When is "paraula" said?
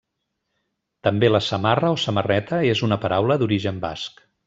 3.07-3.43